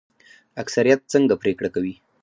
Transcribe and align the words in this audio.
اکثریت 0.61 0.99
څنګه 1.13 1.33
پریکړه 1.41 1.69
کوي؟ 1.75 1.93